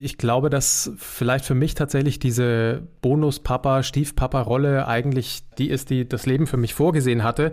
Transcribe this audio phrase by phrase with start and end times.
[0.00, 6.24] Ich glaube, dass vielleicht für mich tatsächlich diese Bonus-Papa, Stiefpapa-Rolle eigentlich die ist, die das
[6.24, 7.50] Leben für mich vorgesehen hatte.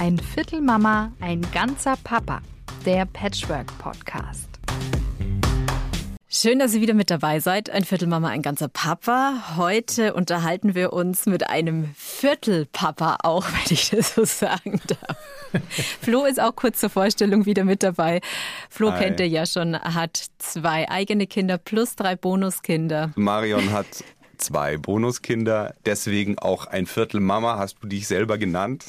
[0.00, 2.40] Ein Viertel Mama, ein ganzer Papa.
[2.84, 4.49] Der Patchwork Podcast.
[6.32, 7.70] Schön, dass ihr wieder mit dabei seid.
[7.70, 9.56] Ein Viertelmama, ein ganzer Papa.
[9.56, 15.18] Heute unterhalten wir uns mit einem Viertelpapa, auch wenn ich das so sagen darf.
[16.00, 18.20] Flo ist auch kurz zur Vorstellung wieder mit dabei.
[18.68, 19.00] Flo Hi.
[19.00, 23.10] kennt ihr ja schon, hat zwei eigene Kinder plus drei Bonuskinder.
[23.16, 23.88] Marion hat
[24.38, 28.84] zwei Bonuskinder, deswegen auch ein Viertel Mama, hast du dich selber genannt.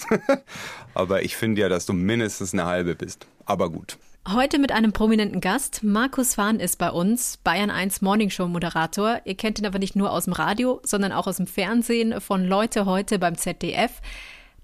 [0.93, 3.25] Aber ich finde ja, dass du mindestens eine halbe bist.
[3.47, 3.97] Aber gut.
[4.29, 5.83] Heute mit einem prominenten Gast.
[5.83, 9.19] Markus Fahn ist bei uns, Bayern 1 Morningshow Moderator.
[9.25, 12.45] Ihr kennt ihn aber nicht nur aus dem Radio, sondern auch aus dem Fernsehen von
[12.45, 13.99] Leute heute beim ZDF.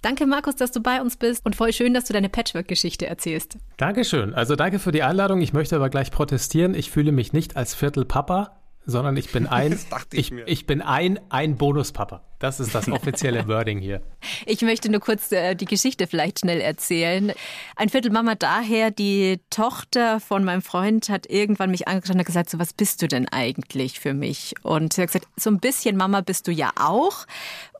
[0.04, 3.58] Danke, Markus, dass du bei uns bist und voll schön, dass du deine Patchwork-Geschichte erzählst.
[3.78, 4.36] Dankeschön.
[4.36, 5.42] Also danke für die Einladung.
[5.42, 6.76] Ich möchte aber gleich protestieren.
[6.76, 9.77] Ich fühle mich nicht als Viertelpapa sondern ich bin ein,
[10.12, 12.23] ich, ich, ich, bin ein, ein Bonuspapa.
[12.39, 14.02] Das ist das offizielle Wording hier.
[14.45, 17.34] Ich möchte nur kurz äh, die Geschichte vielleicht schnell erzählen.
[17.75, 22.50] Ein Viertel Mama daher, die Tochter von meinem Freund hat irgendwann mich angeschaut und gesagt,
[22.50, 24.56] so was bist du denn eigentlich für mich?
[24.64, 27.25] Und sie hat gesagt, so ein bisschen Mama bist du ja auch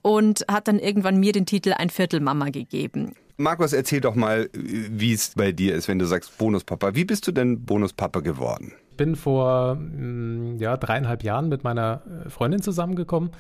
[0.02, 3.16] und hat dann irgendwann mir den Titel Ein Viertel Mama gegeben.
[3.38, 6.96] Markus, erzähl doch mal, wie es bei dir ist, wenn du sagst Bonuspapa.
[6.96, 8.74] Wie bist du denn Bonuspapa geworden?
[8.98, 13.32] Bin vor mm, ja, dreieinhalb Jahren mit meiner äh, Freundin zusammengekommen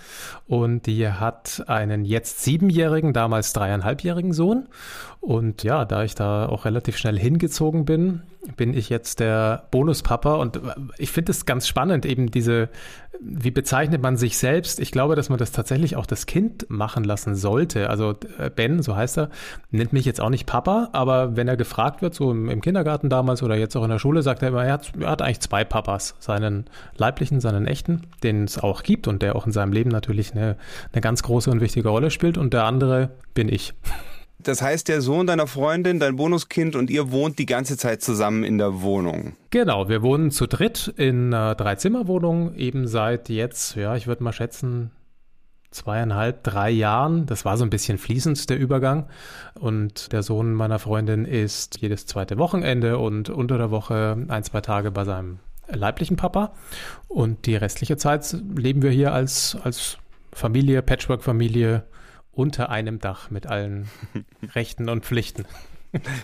[0.47, 4.67] und die hat einen jetzt siebenjährigen, damals dreieinhalbjährigen Sohn.
[5.28, 8.22] Und ja, da ich da auch relativ schnell hingezogen bin,
[8.56, 10.61] bin ich jetzt der Bonuspapa und
[10.97, 12.70] ich finde es ganz spannend, eben diese,
[13.20, 14.80] wie bezeichnet man sich selbst?
[14.80, 17.89] Ich glaube, dass man das tatsächlich auch das Kind machen lassen sollte.
[17.89, 19.30] Also äh, Ben, so heißt er,
[19.70, 23.09] nennt mich jetzt auch nicht Papa, aber wenn er gefragt wird, so im, im Kindergarten
[23.09, 25.42] damals oder jetzt auch in der Schule, sagt er immer, er hat, er hat eigentlich
[25.42, 29.73] zwei Papas, seinen leiblichen, seinen echten, den es auch gibt und der auch in seinem
[29.73, 30.55] Leben natürlich eine,
[30.94, 33.73] eine ganz große und wichtige Rolle spielt und der andere bin ich.
[34.39, 38.43] Das heißt, der Sohn deiner Freundin, dein Bonuskind und ihr wohnt die ganze Zeit zusammen
[38.43, 39.36] in der Wohnung.
[39.49, 44.33] Genau, wir wohnen zu dritt in einer Dreizimmerwohnung, eben seit jetzt, ja, ich würde mal
[44.33, 44.92] schätzen,
[45.71, 47.26] zweieinhalb, drei Jahren.
[47.26, 49.08] Das war so ein bisschen fließend, der Übergang.
[49.55, 54.61] Und der Sohn meiner Freundin ist jedes zweite Wochenende und unter der Woche ein, zwei
[54.61, 56.53] Tage bei seinem leiblichen Papa.
[57.08, 59.97] Und die restliche Zeit leben wir hier als, als
[60.31, 61.83] Familie, Patchwork-Familie
[62.37, 63.89] unter einem Dach mit allen
[64.55, 65.45] Rechten und Pflichten.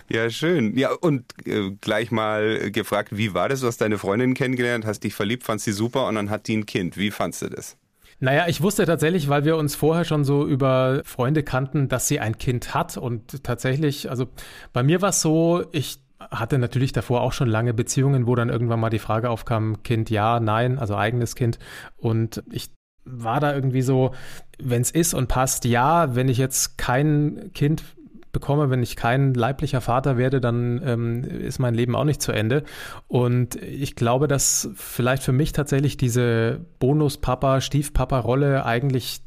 [0.08, 0.76] Ja, schön.
[0.76, 3.60] Ja, und äh, gleich mal gefragt, wie war das?
[3.60, 6.56] Du hast deine Freundin kennengelernt, hast dich verliebt, fandst sie super und dann hat die
[6.56, 6.96] ein Kind.
[6.96, 7.76] Wie fandst du das?
[8.20, 12.20] Naja, ich wusste tatsächlich, weil wir uns vorher schon so über Freunde kannten, dass sie
[12.20, 12.96] ein Kind hat.
[12.96, 14.28] Und tatsächlich, also
[14.72, 18.50] bei mir war es so, ich hatte natürlich davor auch schon lange Beziehungen, wo dann
[18.50, 21.58] irgendwann mal die Frage aufkam, Kind ja, nein, also eigenes Kind.
[21.96, 22.70] Und ich
[23.04, 24.12] war da irgendwie so,
[24.58, 27.82] wenn es ist und passt, ja, wenn ich jetzt kein Kind
[28.32, 32.32] bekomme, wenn ich kein leiblicher Vater werde, dann ähm, ist mein Leben auch nicht zu
[32.32, 32.64] Ende.
[33.08, 39.22] Und ich glaube, dass vielleicht für mich tatsächlich diese Bonus-Papa, Stiefpapa-Rolle eigentlich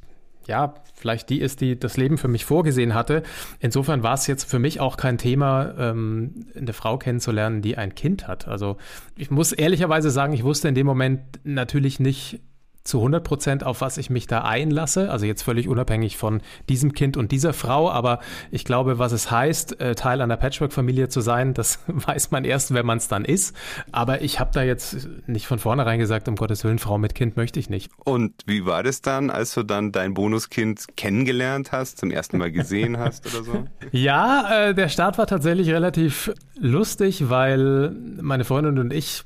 [0.48, 3.24] ja, vielleicht die ist, die das Leben für mich vorgesehen hatte.
[3.60, 7.96] Insofern war es jetzt für mich auch kein Thema, ähm, eine Frau kennenzulernen, die ein
[7.96, 8.48] Kind hat.
[8.48, 8.78] Also
[9.18, 12.40] ich muss ehrlicherweise sagen, ich wusste in dem Moment natürlich nicht,
[12.88, 15.12] zu 100 Prozent, auf was ich mich da einlasse.
[15.12, 17.92] Also jetzt völlig unabhängig von diesem Kind und dieser Frau.
[17.92, 18.20] Aber
[18.52, 22.74] ich glaube, was es heißt, äh, Teil einer Patchwork-Familie zu sein, das weiß man erst,
[22.74, 23.56] wenn man es dann ist.
[23.92, 27.38] Aber ich habe da jetzt nicht von vornherein gesagt, um Gottes Willen, Frau mit Kind
[27.38, 27.92] möchte ich nicht.
[28.04, 32.52] Und wie war das dann, als du dann dein Bonuskind kennengelernt hast, zum ersten Mal
[32.52, 33.64] gesehen hast oder so?
[33.92, 39.24] Ja, äh, der Start war tatsächlich relativ lustig, weil meine Freundin und ich,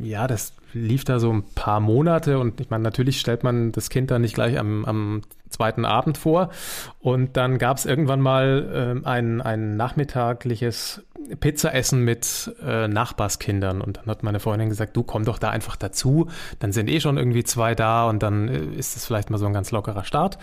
[0.00, 3.90] ja, das lief da so ein paar Monate und ich meine, natürlich stellt man das
[3.90, 5.22] Kind dann nicht gleich am, am
[5.52, 6.50] zweiten Abend vor.
[7.00, 11.04] Und dann gab es irgendwann mal äh, ein, ein nachmittagliches
[11.38, 13.80] Pizzaessen mit äh, Nachbarskindern.
[13.80, 16.28] Und dann hat meine Freundin gesagt, du komm doch da einfach dazu.
[16.58, 19.46] Dann sind eh schon irgendwie zwei da und dann äh, ist es vielleicht mal so
[19.46, 20.38] ein ganz lockerer Start.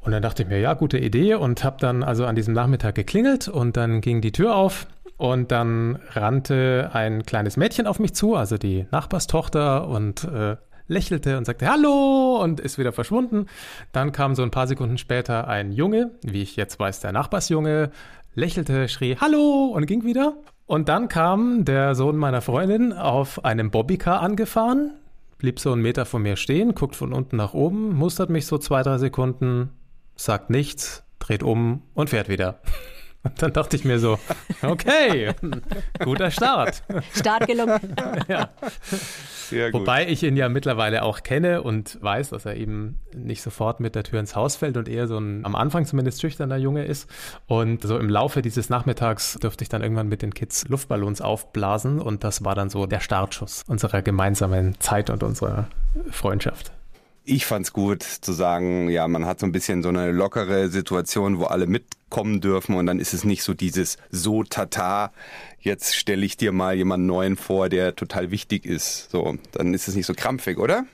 [0.00, 2.94] Und dann dachte ich mir, ja, gute Idee und habe dann also an diesem Nachmittag
[2.94, 8.14] geklingelt und dann ging die Tür auf und dann rannte ein kleines Mädchen auf mich
[8.14, 10.56] zu, also die Nachbarstochter, und äh,
[10.86, 13.46] lächelte und sagte Hallo und ist wieder verschwunden.
[13.92, 17.90] Dann kam so ein paar Sekunden später ein Junge, wie ich jetzt weiß, der Nachbarsjunge,
[18.34, 20.34] lächelte, schrie Hallo und ging wieder.
[20.66, 24.94] Und dann kam der Sohn meiner Freundin auf einem Bobbycar angefahren,
[25.38, 28.56] blieb so einen Meter vor mir stehen, guckt von unten nach oben, mustert mich so
[28.56, 29.70] zwei, drei Sekunden,
[30.16, 32.60] sagt nichts, dreht um und fährt wieder.
[33.24, 34.18] Und dann dachte ich mir so,
[34.62, 35.32] okay,
[35.98, 36.82] guter Start.
[37.14, 37.80] Start gelungen.
[38.28, 38.50] ja.
[39.72, 43.94] Wobei ich ihn ja mittlerweile auch kenne und weiß, dass er eben nicht sofort mit
[43.94, 47.08] der Tür ins Haus fällt und eher so ein am Anfang zumindest schüchterner Junge ist.
[47.46, 52.00] Und so im Laufe dieses Nachmittags durfte ich dann irgendwann mit den Kids Luftballons aufblasen
[52.00, 55.68] und das war dann so der Startschuss unserer gemeinsamen Zeit und unserer
[56.10, 56.73] Freundschaft.
[57.26, 61.38] Ich fand's gut zu sagen, ja, man hat so ein bisschen so eine lockere Situation,
[61.38, 65.10] wo alle mitkommen dürfen und dann ist es nicht so dieses so tata,
[65.58, 69.10] jetzt stelle ich dir mal jemanden neuen vor, der total wichtig ist.
[69.10, 70.84] So, dann ist es nicht so krampfig, oder?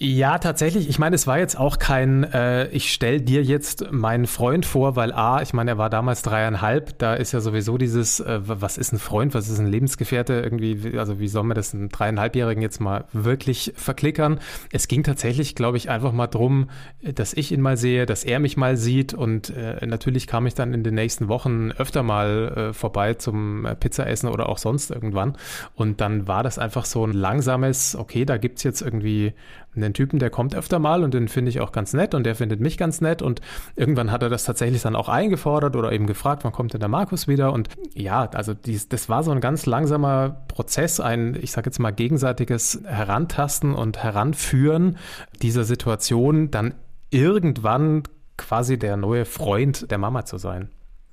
[0.00, 0.88] Ja, tatsächlich.
[0.88, 4.94] Ich meine, es war jetzt auch kein, äh, ich stell dir jetzt meinen Freund vor,
[4.94, 8.78] weil A, ich meine, er war damals dreieinhalb, da ist ja sowieso dieses, äh, was
[8.78, 12.62] ist ein Freund, was ist ein Lebensgefährte, irgendwie, also wie soll man das einen dreieinhalbjährigen
[12.62, 14.38] jetzt mal wirklich verklickern?
[14.70, 16.70] Es ging tatsächlich, glaube ich, einfach mal drum,
[17.02, 19.14] dass ich ihn mal sehe, dass er mich mal sieht.
[19.14, 23.66] Und äh, natürlich kam ich dann in den nächsten Wochen öfter mal äh, vorbei zum
[23.66, 25.36] äh, Pizzaessen oder auch sonst irgendwann.
[25.74, 29.32] Und dann war das einfach so ein langsames, okay, da gibt's jetzt irgendwie
[29.74, 32.34] einen Typen, der kommt öfter mal und den finde ich auch ganz nett und der
[32.34, 33.40] findet mich ganz nett und
[33.76, 36.88] irgendwann hat er das tatsächlich dann auch eingefordert oder eben gefragt, wann kommt denn der
[36.88, 41.52] Markus wieder und ja, also dies, das war so ein ganz langsamer Prozess, ein, ich
[41.52, 44.96] sage jetzt mal, gegenseitiges Herantasten und Heranführen
[45.42, 46.74] dieser Situation, dann
[47.10, 48.02] irgendwann
[48.36, 50.70] quasi der neue Freund der Mama zu sein.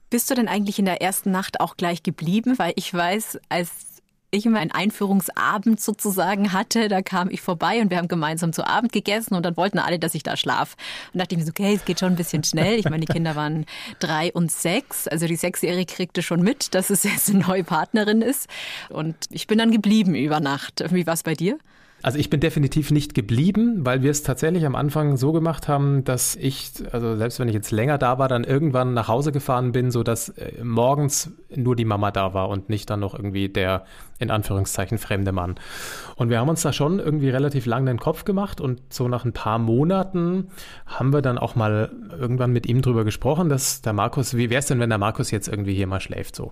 [0.09, 2.57] Bist du denn eigentlich in der ersten Nacht auch gleich geblieben?
[2.57, 4.01] Weil ich weiß, als
[4.35, 6.87] ich immer einen Einführungsabend sozusagen hatte.
[6.87, 9.99] Da kam ich vorbei und wir haben gemeinsam zu Abend gegessen und dann wollten alle,
[9.99, 10.75] dass ich da schlaf.
[11.13, 12.79] Und dachte ich mir so, okay, es geht schon ein bisschen schnell.
[12.79, 13.65] Ich meine, die Kinder waren
[13.99, 15.07] drei und sechs.
[15.07, 18.47] Also die Sechsjährige kriegte schon mit, dass es jetzt eine neue Partnerin ist.
[18.89, 20.83] Und ich bin dann geblieben über Nacht.
[20.91, 21.57] Wie war es bei dir?
[22.05, 26.03] Also ich bin definitiv nicht geblieben, weil wir es tatsächlich am Anfang so gemacht haben,
[26.03, 29.71] dass ich, also selbst wenn ich jetzt länger da war, dann irgendwann nach Hause gefahren
[29.71, 33.49] bin, so dass äh, morgens nur die Mama da war und nicht dann noch irgendwie
[33.49, 33.85] der
[34.19, 35.55] in Anführungszeichen fremde Mann.
[36.15, 39.25] Und wir haben uns da schon irgendwie relativ lang den Kopf gemacht und so nach
[39.25, 40.49] ein paar Monaten
[40.85, 44.59] haben wir dann auch mal irgendwann mit ihm drüber gesprochen, dass der Markus, wie wäre
[44.59, 46.51] es denn, wenn der Markus jetzt irgendwie hier mal schläft so?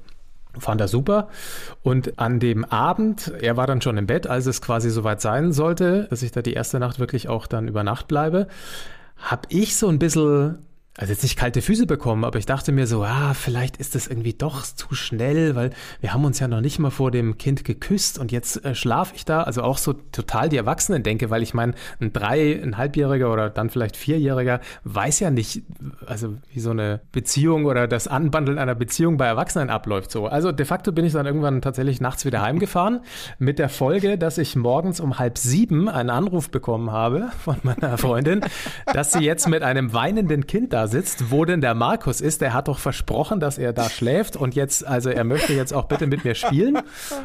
[0.58, 1.30] Fand er super.
[1.82, 5.52] Und an dem Abend, er war dann schon im Bett, als es quasi soweit sein
[5.52, 8.48] sollte, dass ich da die erste Nacht wirklich auch dann über Nacht bleibe,
[9.18, 10.60] habe ich so ein bisschen
[10.96, 14.06] also jetzt nicht kalte Füße bekommen, aber ich dachte mir so, ah, vielleicht ist das
[14.06, 17.66] irgendwie doch zu schnell, weil wir haben uns ja noch nicht mal vor dem Kind
[17.66, 21.42] geküsst und jetzt äh, schlafe ich da, also auch so total die Erwachsenen denke, weil
[21.42, 25.64] ich meine, ein drei, ein halbjähriger oder dann vielleicht vierjähriger weiß ja nicht,
[26.06, 30.28] also wie so eine Beziehung oder das Anbandeln einer Beziehung bei Erwachsenen abläuft so.
[30.28, 33.00] Also de facto bin ich dann irgendwann tatsächlich nachts wieder heimgefahren
[33.40, 37.98] mit der Folge, dass ich morgens um halb sieben einen Anruf bekommen habe von meiner
[37.98, 38.42] Freundin,
[38.94, 42.42] dass sie jetzt mit einem weinenden Kind da sitzt, wo denn der Markus ist.
[42.42, 45.86] Der hat doch versprochen, dass er da schläft und jetzt, also er möchte jetzt auch
[45.86, 46.80] bitte mit mir spielen.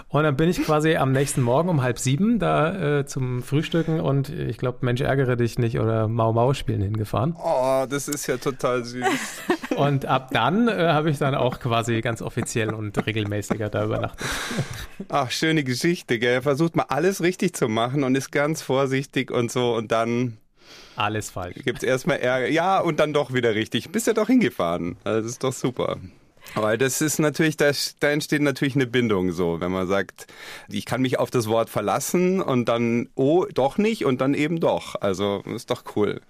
[0.08, 4.00] Und dann bin ich quasi am nächsten Morgen um halb sieben da äh, zum Frühstücken
[4.00, 7.36] und ich glaube, Mensch, ärgere dich nicht oder Mau Mau spielen hingefahren.
[7.42, 9.04] Oh, das ist ja total süß.
[9.76, 14.26] Und ab dann äh, habe ich dann auch quasi ganz offiziell und regelmäßiger da übernachtet.
[15.08, 16.34] Ach, schöne Geschichte, gell?
[16.34, 20.38] Er versucht mal alles richtig zu machen und ist ganz vorsichtig und so und dann
[20.98, 21.56] alles falsch.
[21.64, 22.48] Gibt es erstmal Ärger.
[22.48, 23.90] Ja, und dann doch wieder richtig.
[23.90, 24.96] Bist ja doch hingefahren.
[25.04, 25.98] Also das ist doch super.
[26.54, 30.26] Aber das ist natürlich, da, da entsteht natürlich eine Bindung so, wenn man sagt,
[30.68, 34.60] ich kann mich auf das Wort verlassen und dann, oh, doch nicht und dann eben
[34.60, 34.94] doch.
[35.00, 36.20] Also ist doch cool.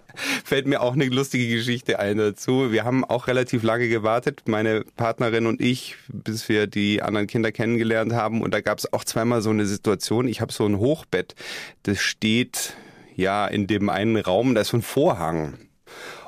[0.45, 2.73] Fällt mir auch eine lustige Geschichte ein dazu.
[2.73, 7.53] Wir haben auch relativ lange gewartet, meine Partnerin und ich, bis wir die anderen Kinder
[7.53, 8.43] kennengelernt haben.
[8.43, 10.27] Und da gab es auch zweimal so eine Situation.
[10.27, 11.37] Ich habe so ein Hochbett,
[11.85, 12.75] das steht
[13.19, 15.59] ja in dem einen Raum, da ist so ein Vorhang.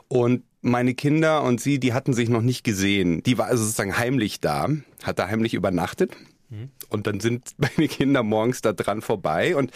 [0.09, 3.23] Und meine Kinder und sie, die hatten sich noch nicht gesehen.
[3.23, 4.68] Die war also sozusagen heimlich da,
[5.02, 6.12] hat da heimlich übernachtet.
[6.50, 6.70] Mhm.
[6.88, 9.70] Und dann sind meine Kinder morgens da dran vorbei und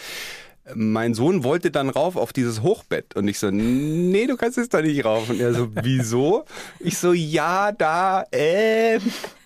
[0.73, 4.73] mein Sohn wollte dann rauf auf dieses Hochbett und ich so, nee, du kannst jetzt
[4.73, 5.29] da nicht rauf.
[5.29, 6.45] Und er so, wieso?
[6.79, 8.99] Ich so, ja, da, äh.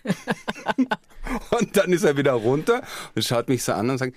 [1.60, 2.82] und dann ist er wieder runter
[3.16, 4.16] und schaut mich so an und sagt,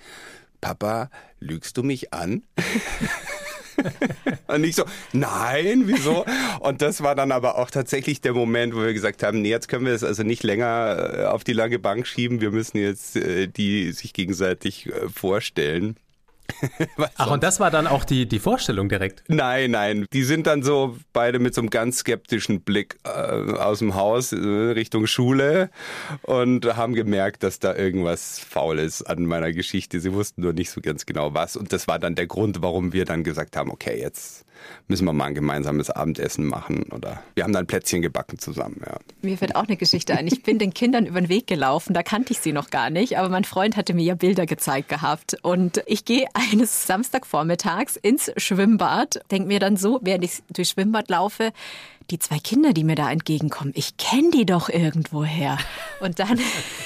[0.61, 1.09] Papa,
[1.43, 2.43] lügst du mich an?
[4.47, 6.25] und ich so, nein, wieso?
[6.59, 9.67] Und das war dann aber auch tatsächlich der Moment, wo wir gesagt haben, nee, jetzt
[9.67, 12.41] können wir es also nicht länger äh, auf die lange Bank schieben.
[12.41, 15.97] Wir müssen jetzt äh, die sich gegenseitig äh, vorstellen.
[17.17, 19.23] Ach, und das war dann auch die, die Vorstellung direkt?
[19.27, 20.05] Nein, nein.
[20.13, 24.31] Die sind dann so beide mit so einem ganz skeptischen Blick äh, aus dem Haus
[24.31, 25.69] äh, Richtung Schule
[26.23, 29.99] und haben gemerkt, dass da irgendwas faul ist an meiner Geschichte.
[29.99, 31.55] Sie wussten nur nicht so ganz genau was.
[31.55, 34.45] Und das war dann der Grund, warum wir dann gesagt haben, okay, jetzt
[34.87, 38.81] müssen wir mal ein gemeinsames Abendessen machen oder wir haben dann Plätzchen gebacken zusammen.
[38.85, 38.97] Ja.
[39.21, 40.27] Mir fällt auch eine Geschichte ein.
[40.27, 43.17] Ich bin den Kindern über den Weg gelaufen, da kannte ich sie noch gar nicht,
[43.17, 48.31] aber mein Freund hatte mir ja Bilder gezeigt gehabt und ich gehe eines Samstagvormittags ins
[48.37, 51.51] Schwimmbad, denke mir dann so, während ich durchs Schwimmbad laufe,
[52.09, 55.57] die zwei Kinder, die mir da entgegenkommen, ich kenne die doch irgendwoher.
[56.01, 56.39] Und dann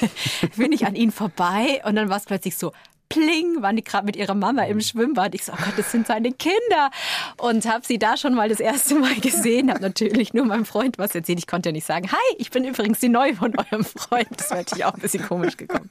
[0.57, 2.71] bin ich an ihnen vorbei und dann war es plötzlich so,
[3.09, 5.35] pling, waren die gerade mit ihrer Mama im Schwimmbad.
[5.35, 6.91] Ich so, oh Gott, das sind seine Kinder.
[7.37, 9.69] Und habe sie da schon mal das erste Mal gesehen.
[9.69, 11.39] Habe natürlich nur meinem Freund was erzählt.
[11.39, 14.27] Ich konnte ja nicht sagen, hi, ich bin übrigens die Neue von eurem Freund.
[14.37, 15.89] Das wäre natürlich auch ein bisschen komisch gekommen.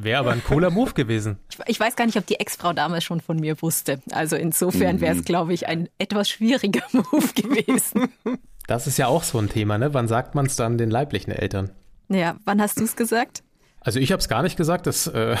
[0.00, 1.38] Wäre aber ein cooler Move gewesen.
[1.50, 4.00] Ich, ich, weiß gar nicht, ob die Ex-Frau damals schon von mir wusste.
[4.12, 5.24] Also insofern wäre es, mhm.
[5.24, 8.08] glaube ich, ein etwas schwieriger Move gewesen.
[8.66, 9.92] Das ist ja auch so ein Thema, ne?
[9.94, 11.70] Wann sagt man es dann den leiblichen Eltern?
[12.08, 13.42] Ja, wann hast du es gesagt?
[13.86, 15.36] Also ich habe es gar nicht gesagt, das äh,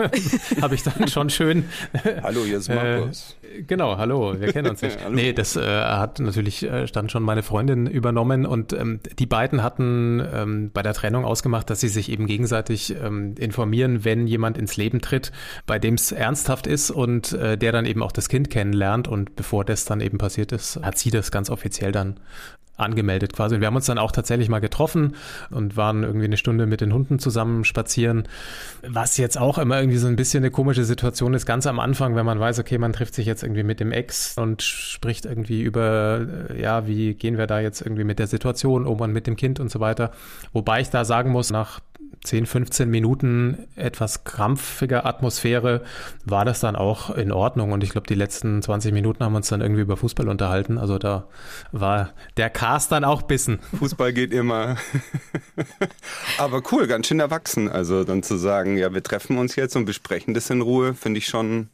[0.62, 1.64] habe ich dann schon schön.
[2.22, 3.36] hallo, hier ist äh, Markus.
[3.42, 4.96] Äh, genau, hallo, wir kennen uns nicht.
[5.10, 9.64] nee, das äh, hat natürlich äh, dann schon meine Freundin übernommen und ähm, die beiden
[9.64, 14.56] hatten ähm, bei der Trennung ausgemacht, dass sie sich eben gegenseitig ähm, informieren, wenn jemand
[14.56, 15.32] ins Leben tritt,
[15.66, 19.34] bei dem es ernsthaft ist und äh, der dann eben auch das Kind kennenlernt und
[19.34, 22.20] bevor das dann eben passiert ist, hat sie das ganz offiziell dann
[22.80, 23.54] angemeldet quasi.
[23.54, 25.16] Und wir haben uns dann auch tatsächlich mal getroffen
[25.50, 28.24] und waren irgendwie eine Stunde mit den Hunden zusammen spazieren.
[28.86, 32.16] Was jetzt auch immer irgendwie so ein bisschen eine komische Situation ist, ganz am Anfang,
[32.16, 35.62] wenn man weiß, okay, man trifft sich jetzt irgendwie mit dem Ex und spricht irgendwie
[35.62, 39.26] über, äh, ja, wie gehen wir da jetzt irgendwie mit der Situation um und mit
[39.26, 40.12] dem Kind und so weiter.
[40.52, 41.80] Wobei ich da sagen muss, nach
[42.24, 45.82] 10, 15 Minuten etwas krampfiger Atmosphäre
[46.24, 47.72] war das dann auch in Ordnung.
[47.72, 50.76] Und ich glaube, die letzten 20 Minuten haben wir uns dann irgendwie über Fußball unterhalten.
[50.76, 51.28] Also da
[51.72, 53.58] war der Cast dann auch bissen.
[53.78, 54.76] Fußball geht immer.
[56.38, 57.70] Aber cool, ganz schön erwachsen.
[57.70, 61.18] Also dann zu sagen, ja, wir treffen uns jetzt und besprechen das in Ruhe, finde
[61.18, 61.70] ich schon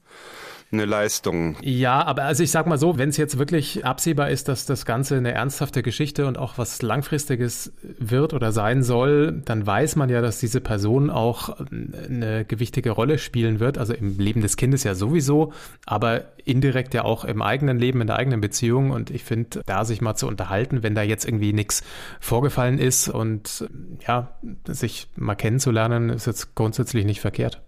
[0.72, 1.56] eine Leistung.
[1.62, 4.84] Ja, aber also ich sag mal so, wenn es jetzt wirklich absehbar ist, dass das
[4.84, 10.10] Ganze eine ernsthafte Geschichte und auch was Langfristiges wird oder sein soll, dann weiß man
[10.10, 13.78] ja, dass diese Person auch eine gewichtige Rolle spielen wird.
[13.78, 15.52] Also im Leben des Kindes ja sowieso,
[15.86, 18.90] aber indirekt ja auch im eigenen Leben, in der eigenen Beziehung.
[18.90, 21.82] Und ich finde, da sich mal zu unterhalten, wenn da jetzt irgendwie nichts
[22.20, 23.68] vorgefallen ist und
[24.06, 27.62] ja, sich mal kennenzulernen, ist jetzt grundsätzlich nicht verkehrt.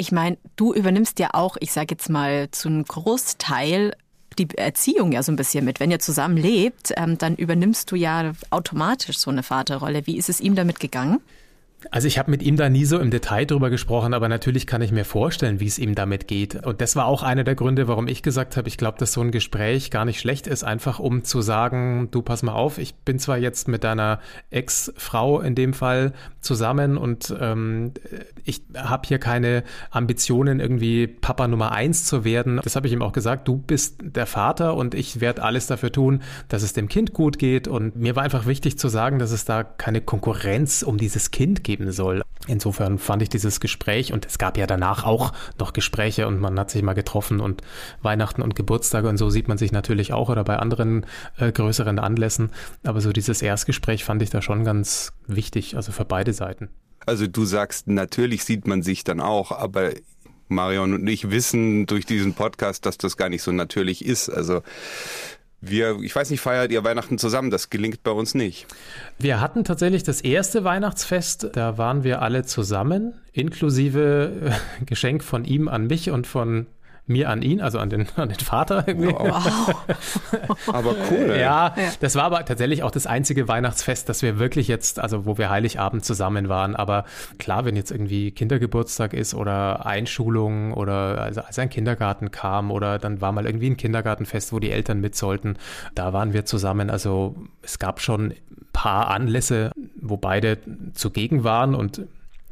[0.00, 3.94] Ich meine, du übernimmst ja auch, ich sage jetzt mal, zu einem Großteil
[4.38, 5.80] die Erziehung ja so ein bisschen mit.
[5.80, 10.06] Wenn ihr zusammen lebt, ähm, dann übernimmst du ja automatisch so eine Vaterrolle.
[10.06, 11.20] Wie ist es ihm damit gegangen?
[11.92, 14.82] Also ich habe mit ihm da nie so im Detail drüber gesprochen, aber natürlich kann
[14.82, 16.66] ich mir vorstellen, wie es ihm damit geht.
[16.66, 19.20] Und das war auch einer der Gründe, warum ich gesagt habe, ich glaube, dass so
[19.20, 22.96] ein Gespräch gar nicht schlecht ist, einfach um zu sagen, du pass mal auf, ich
[22.96, 24.18] bin zwar jetzt mit deiner
[24.50, 27.92] Ex-Frau in dem Fall zusammen und ähm,
[28.44, 32.60] ich habe hier keine Ambitionen, irgendwie Papa Nummer eins zu werden.
[32.64, 35.92] Das habe ich ihm auch gesagt, du bist der Vater und ich werde alles dafür
[35.92, 37.68] tun, dass es dem Kind gut geht.
[37.68, 41.62] Und mir war einfach wichtig zu sagen, dass es da keine Konkurrenz um dieses Kind
[41.68, 42.22] geben soll.
[42.46, 46.58] Insofern fand ich dieses Gespräch und es gab ja danach auch noch Gespräche und man
[46.58, 47.60] hat sich mal getroffen und
[48.00, 51.04] Weihnachten und Geburtstage und so sieht man sich natürlich auch oder bei anderen
[51.36, 52.52] äh, größeren Anlässen.
[52.84, 56.70] Aber so dieses Erstgespräch fand ich da schon ganz wichtig, also für beide Seiten.
[57.04, 59.92] Also du sagst, natürlich sieht man sich dann auch, aber
[60.48, 64.30] Marion und ich wissen durch diesen Podcast, dass das gar nicht so natürlich ist.
[64.30, 64.62] Also
[65.60, 67.50] wir, ich weiß nicht, feiert ihr Weihnachten zusammen?
[67.50, 68.66] Das gelingt bei uns nicht.
[69.18, 75.44] Wir hatten tatsächlich das erste Weihnachtsfest, da waren wir alle zusammen, inklusive äh, Geschenk von
[75.44, 76.66] ihm an mich und von
[77.08, 78.84] mir an ihn, also an den, an den Vater.
[78.86, 79.08] Irgendwie.
[79.08, 79.74] Wow.
[80.66, 81.28] aber cool.
[81.30, 85.26] Ja, ja, das war aber tatsächlich auch das einzige Weihnachtsfest, das wir wirklich jetzt, also
[85.26, 86.76] wo wir Heiligabend zusammen waren.
[86.76, 87.04] Aber
[87.38, 92.98] klar, wenn jetzt irgendwie Kindergeburtstag ist oder Einschulung oder also als ein Kindergarten kam oder
[92.98, 95.56] dann war mal irgendwie ein Kindergartenfest, wo die Eltern mit sollten,
[95.94, 96.90] da waren wir zusammen.
[96.90, 98.34] Also es gab schon ein
[98.72, 100.58] paar Anlässe, wo beide
[100.94, 102.02] zugegen waren und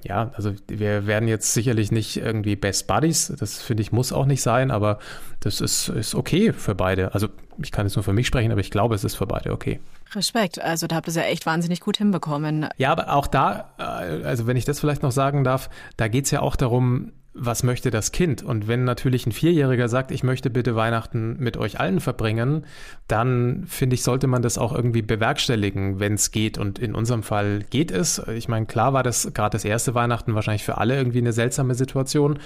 [0.07, 4.27] ja, also wir werden jetzt sicherlich nicht irgendwie Best Buddies, das finde ich muss auch
[4.27, 4.99] nicht sein, aber
[5.41, 7.15] das ist, ist okay für beide.
[7.15, 7.29] Also
[7.63, 9.81] ich kann jetzt nur für mich sprechen, aber ich glaube, es ist für beide okay.
[10.15, 12.69] Respekt, also da habt ihr es ja echt wahnsinnig gut hinbekommen.
[12.77, 16.27] Ja, aber auch da, äh, also wenn ich das vielleicht noch sagen darf, da geht
[16.27, 18.43] es ja auch darum, was möchte das Kind?
[18.43, 22.64] Und wenn natürlich ein Vierjähriger sagt, ich möchte bitte Weihnachten mit euch allen verbringen,
[23.09, 26.59] dann finde ich, sollte man das auch irgendwie bewerkstelligen, wenn es geht.
[26.59, 28.19] Und in unserem Fall geht es.
[28.28, 31.75] Ich meine, klar war das gerade das erste Weihnachten wahrscheinlich für alle irgendwie eine seltsame
[31.75, 32.38] Situation.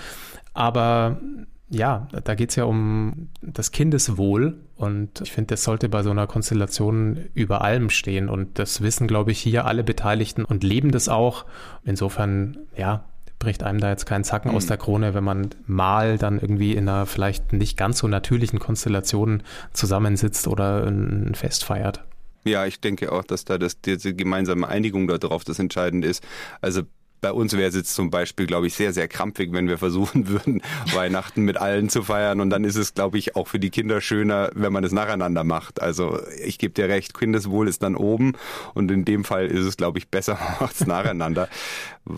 [0.52, 1.20] Aber
[1.68, 6.11] ja, da geht es ja um das Kindeswohl und ich finde, das sollte bei so
[6.11, 10.90] einer Konstellation über allem stehen und das wissen, glaube ich, hier alle Beteiligten und leben
[10.90, 11.44] das auch.
[11.85, 13.04] Insofern, ja,
[13.40, 14.56] bricht einem da jetzt keinen Zacken mhm.
[14.56, 18.61] aus der Krone, wenn man mal dann irgendwie in einer vielleicht nicht ganz so natürlichen
[18.61, 19.42] Konstellation
[19.73, 22.04] zusammensitzt oder ein Fest feiert.
[22.44, 26.23] Ja, ich denke auch, dass da das, diese gemeinsame Einigung darauf das Entscheidende ist.
[26.61, 26.82] Also
[27.20, 30.28] bei uns wäre es jetzt zum Beispiel, glaube ich, sehr, sehr krampfig, wenn wir versuchen
[30.28, 32.40] würden, Weihnachten mit allen zu feiern.
[32.40, 35.44] Und dann ist es, glaube ich, auch für die Kinder schöner, wenn man es nacheinander
[35.44, 35.82] macht.
[35.82, 38.32] Also ich gebe dir recht, Kindeswohl ist dann oben.
[38.75, 41.49] Und in dem Fall ist es, glaube ich, besser, macht es nacheinander,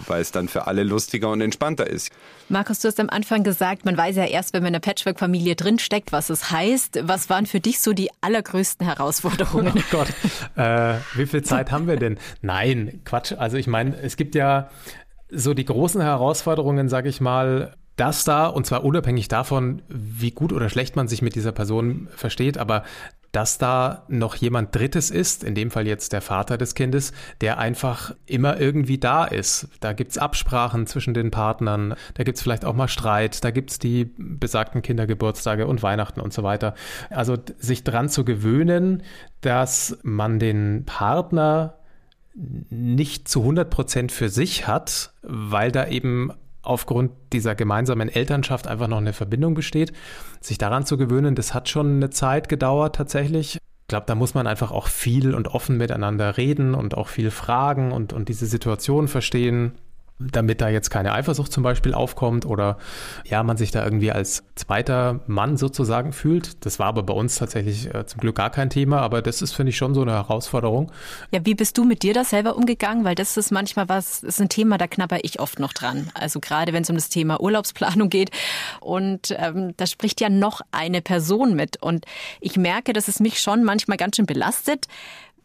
[0.07, 2.11] weil es dann für alle lustiger und entspannter ist.
[2.49, 5.57] Markus, du hast am Anfang gesagt, man weiß ja erst, wenn man in einer Patchwork-Familie
[5.57, 7.01] drinsteckt, was es heißt.
[7.03, 9.73] Was waren für dich so die allergrößten Herausforderungen?
[9.93, 10.09] Oh Gott,
[10.57, 12.19] äh, wie viel Zeit haben wir denn?
[12.41, 13.33] Nein, Quatsch.
[13.33, 14.71] Also ich meine, es gibt ja
[15.29, 20.53] so die großen Herausforderungen, sage ich mal, das da, und zwar unabhängig davon, wie gut
[20.53, 22.85] oder schlecht man sich mit dieser Person versteht, aber
[23.33, 27.59] dass da noch jemand Drittes ist, in dem Fall jetzt der Vater des Kindes, der
[27.59, 29.69] einfach immer irgendwie da ist.
[29.81, 34.13] Da gibt's Absprachen zwischen den Partnern, da gibt's vielleicht auch mal Streit, da gibt's die
[34.17, 36.75] besagten Kindergeburtstage und Weihnachten und so weiter.
[37.09, 39.03] Also sich dran zu gewöhnen,
[39.41, 41.79] dass man den Partner
[42.35, 48.89] nicht zu 100 Prozent für sich hat, weil da eben aufgrund dieser gemeinsamen Elternschaft einfach
[48.89, 49.93] noch eine Verbindung besteht.
[50.41, 53.57] Sich daran zu gewöhnen, das hat schon eine Zeit gedauert tatsächlich.
[53.57, 57.31] Ich glaube, da muss man einfach auch viel und offen miteinander reden und auch viel
[57.31, 59.73] fragen und, und diese Situation verstehen
[60.19, 62.79] damit da jetzt keine Eifersucht zum Beispiel aufkommt oder
[63.25, 66.65] ja, man sich da irgendwie als zweiter Mann sozusagen fühlt.
[66.65, 69.53] Das war aber bei uns tatsächlich äh, zum Glück gar kein Thema, aber das ist,
[69.53, 70.93] finde ich, schon so eine Herausforderung.
[71.33, 73.05] Ja, wie bist du mit dir da selber umgegangen?
[73.05, 76.11] Weil das ist manchmal was, ist ein Thema, da knabber ich oft noch dran.
[76.15, 78.31] Also gerade wenn es um das Thema Urlaubsplanung geht
[78.81, 82.05] und ähm, da spricht ja noch eine Person mit und
[82.41, 84.87] ich merke, dass es mich schon manchmal ganz schön belastet,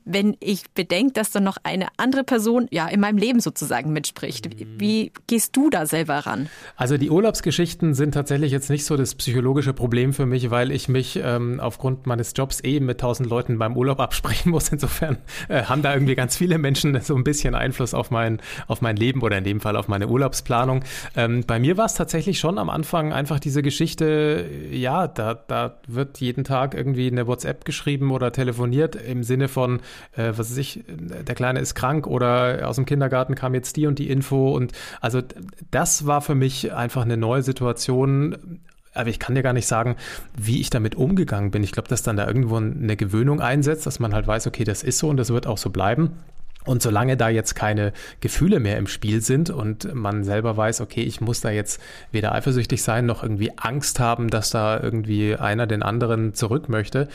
[0.07, 4.49] wenn ich bedenke, dass dann noch eine andere Person ja in meinem Leben sozusagen mitspricht.
[4.79, 6.49] Wie gehst du da selber ran?
[6.75, 10.87] Also die Urlaubsgeschichten sind tatsächlich jetzt nicht so das psychologische Problem für mich, weil ich
[10.87, 14.69] mich ähm, aufgrund meines Jobs eben mit tausend Leuten beim Urlaub absprechen muss.
[14.69, 15.17] Insofern
[15.49, 18.95] äh, haben da irgendwie ganz viele Menschen so ein bisschen Einfluss auf mein, auf mein
[18.95, 20.83] Leben oder in dem Fall auf meine Urlaubsplanung.
[21.15, 25.77] Ähm, bei mir war es tatsächlich schon am Anfang einfach diese Geschichte, ja, da, da
[25.87, 29.81] wird jeden Tag irgendwie eine WhatsApp geschrieben oder telefoniert im Sinne von,
[30.15, 33.87] äh, was weiß ich, der Kleine ist krank oder aus dem Kindergarten kam jetzt die
[33.87, 34.55] und die Info.
[34.55, 35.21] Und also
[35.71, 38.59] das war für mich einfach eine neue Situation.
[38.93, 39.95] Aber ich kann dir gar nicht sagen,
[40.35, 41.63] wie ich damit umgegangen bin.
[41.63, 44.81] Ich glaube, dass dann da irgendwo eine Gewöhnung einsetzt, dass man halt weiß, okay, das
[44.83, 46.17] ist so und das wird auch so bleiben.
[46.67, 51.01] Und solange da jetzt keine Gefühle mehr im Spiel sind und man selber weiß, okay,
[51.01, 55.65] ich muss da jetzt weder eifersüchtig sein noch irgendwie Angst haben, dass da irgendwie einer
[55.65, 57.07] den anderen zurück möchte,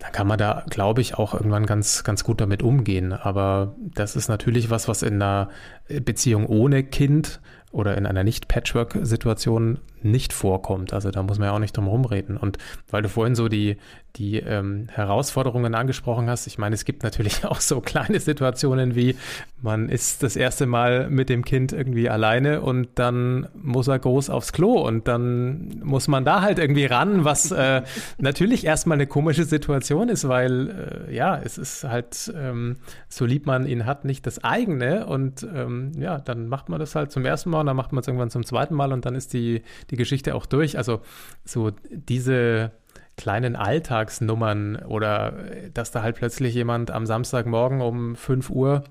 [0.00, 3.12] dann kann man da, glaube ich, auch irgendwann ganz, ganz gut damit umgehen.
[3.12, 5.48] Aber das ist natürlich was, was in einer
[5.88, 7.40] Beziehung ohne Kind
[7.70, 10.92] oder in einer Nicht-Patchwork-Situation nicht vorkommt.
[10.92, 12.36] Also da muss man ja auch nicht drum rumreden.
[12.36, 12.58] Und
[12.90, 13.76] weil du vorhin so die,
[14.16, 19.16] die ähm, Herausforderungen angesprochen hast, ich meine, es gibt natürlich auch so kleine Situationen wie,
[19.62, 24.30] man ist das erste Mal mit dem Kind irgendwie alleine und dann muss er groß
[24.30, 27.82] aufs Klo und dann muss man da halt irgendwie ran, was äh,
[28.18, 32.76] natürlich erstmal eine komische Situation ist, weil äh, ja, es ist halt, ähm,
[33.08, 36.94] so lieb man ihn hat, nicht das eigene und ähm, ja, dann macht man das
[36.94, 39.14] halt zum ersten Mal und dann macht man es irgendwann zum zweiten Mal und dann
[39.14, 40.78] ist die, die Geschichte auch durch.
[40.78, 41.00] Also
[41.44, 42.72] so diese
[43.16, 45.34] kleinen Alltagsnummern oder
[45.72, 48.84] dass da halt plötzlich jemand am Samstagmorgen um 5 Uhr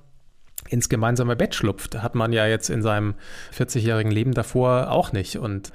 [0.68, 3.14] ins gemeinsame Bett schlupft, hat man ja jetzt in seinem
[3.56, 5.38] 40-jährigen Leben davor auch nicht.
[5.38, 5.72] Und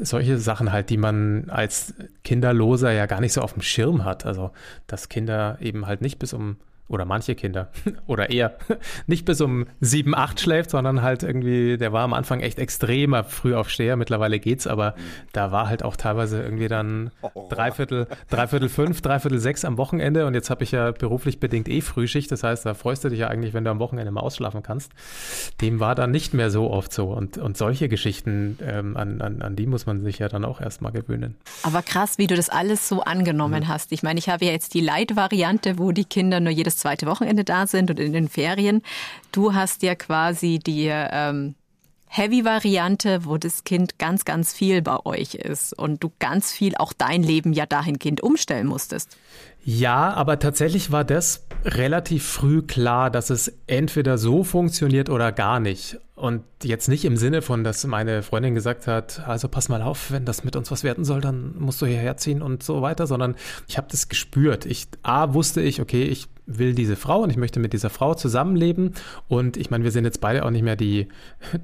[0.00, 4.26] solche Sachen halt, die man als Kinderloser ja gar nicht so auf dem Schirm hat.
[4.26, 4.52] Also,
[4.86, 6.56] dass Kinder eben halt nicht bis um
[6.88, 7.68] oder manche Kinder
[8.06, 8.56] oder eher
[9.06, 13.24] nicht bis um sieben, acht schläft, sondern halt irgendwie, der war am Anfang echt extremer
[13.24, 14.94] Frühaufsteher, mittlerweile geht's, aber
[15.32, 17.10] da war halt auch teilweise irgendwie dann
[17.50, 21.80] dreiviertel, dreiviertel fünf, dreiviertel sechs am Wochenende und jetzt habe ich ja beruflich bedingt eh
[21.80, 24.62] Frühschicht, das heißt, da freust du dich ja eigentlich, wenn du am Wochenende mal ausschlafen
[24.62, 24.92] kannst.
[25.60, 29.42] Dem war dann nicht mehr so oft so und, und solche Geschichten, ähm, an, an,
[29.42, 31.36] an die muss man sich ja dann auch erstmal gewöhnen.
[31.62, 33.68] Aber krass, wie du das alles so angenommen mhm.
[33.68, 33.92] hast.
[33.92, 37.44] Ich meine, ich habe ja jetzt die Light-Variante, wo die Kinder nur jedes zweite Wochenende
[37.44, 38.82] da sind und in den Ferien.
[39.32, 41.54] Du hast ja quasi die ähm,
[42.08, 46.92] Heavy-Variante, wo das Kind ganz, ganz viel bei euch ist und du ganz viel auch
[46.92, 49.16] dein Leben ja dahingehend umstellen musstest.
[49.62, 55.60] Ja, aber tatsächlich war das relativ früh klar, dass es entweder so funktioniert oder gar
[55.60, 55.98] nicht.
[56.14, 60.10] Und jetzt nicht im Sinne von, dass meine Freundin gesagt hat, also pass mal auf,
[60.10, 63.06] wenn das mit uns was werden soll, dann musst du hierher ziehen und so weiter,
[63.06, 63.36] sondern
[63.68, 64.64] ich habe das gespürt.
[64.64, 68.14] Ich, A, wusste ich, okay, ich will diese Frau und ich möchte mit dieser Frau
[68.14, 68.94] zusammenleben.
[69.28, 71.08] Und ich meine, wir sind jetzt beide auch nicht mehr die,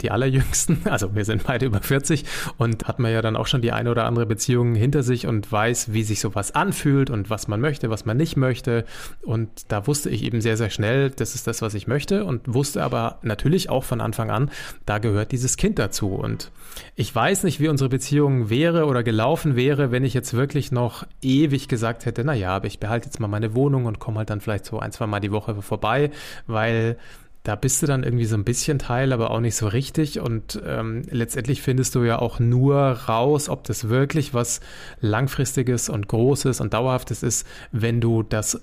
[0.01, 0.83] die allerjüngsten.
[0.95, 2.25] Also wir sind beide über 40
[2.57, 5.51] und hat man ja dann auch schon die eine oder andere Beziehung hinter sich und
[5.51, 8.85] weiß, wie sich sowas anfühlt und was man möchte, was man nicht möchte.
[9.23, 12.53] Und da wusste ich eben sehr, sehr schnell, das ist das, was ich möchte und
[12.53, 14.51] wusste aber natürlich auch von Anfang an,
[14.87, 16.11] da gehört dieses Kind dazu.
[16.11, 16.53] Und
[16.97, 21.07] ich weiß nicht, wie unsere Beziehung wäre oder gelaufen wäre, wenn ich jetzt wirklich noch
[21.23, 24.31] ewig gesagt hätte, na ja, aber ich behalte jetzt mal meine Wohnung und komme halt
[24.31, 26.11] dann vielleicht so ein, zwei Mal die Woche vorbei,
[26.47, 26.97] weil
[27.45, 30.19] da bist du dann irgendwie so ein bisschen Teil, aber auch nicht so richtig.
[30.19, 34.61] Und ähm, letztendlich findest du ja auch nur raus, ob das wirklich was
[35.01, 38.63] Langfristiges und Großes und Dauerhaftes ist, wenn du das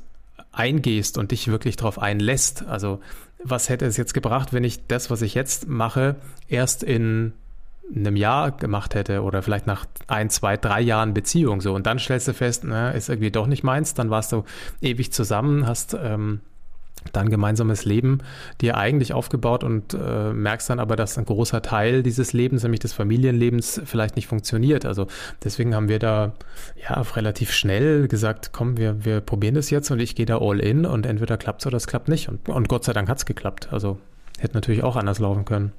[0.51, 2.65] eingehst und dich wirklich darauf einlässt.
[2.67, 2.99] Also
[3.43, 6.15] was hätte es jetzt gebracht, wenn ich das, was ich jetzt mache,
[6.47, 7.33] erst in
[7.95, 11.99] einem Jahr gemacht hätte oder vielleicht nach ein, zwei, drei Jahren Beziehung so und dann
[11.99, 14.43] stellst du fest, na, ist irgendwie doch nicht meins, dann warst du
[14.81, 16.41] ewig zusammen, hast ähm,
[17.13, 18.19] dann gemeinsames Leben
[18.61, 22.79] dir eigentlich aufgebaut und äh, merkst dann aber, dass ein großer Teil dieses Lebens, nämlich
[22.79, 24.85] des Familienlebens, vielleicht nicht funktioniert.
[24.85, 25.07] Also
[25.43, 26.33] deswegen haben wir da
[26.87, 30.59] ja relativ schnell gesagt, komm, wir, wir probieren das jetzt und ich gehe da all
[30.59, 32.29] in und entweder klappt es oder es klappt nicht.
[32.29, 33.69] Und, und Gott sei Dank hat es geklappt.
[33.71, 33.99] Also
[34.39, 35.73] hätte natürlich auch anders laufen können.